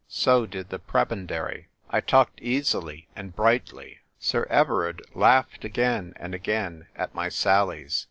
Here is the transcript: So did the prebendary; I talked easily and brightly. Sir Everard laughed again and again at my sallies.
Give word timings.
So 0.09 0.47
did 0.47 0.69
the 0.69 0.79
prebendary; 0.79 1.67
I 1.91 2.01
talked 2.01 2.41
easily 2.41 3.07
and 3.15 3.35
brightly. 3.35 3.99
Sir 4.17 4.47
Everard 4.49 5.03
laughed 5.13 5.63
again 5.63 6.13
and 6.15 6.33
again 6.33 6.87
at 6.95 7.13
my 7.13 7.29
sallies. 7.29 7.99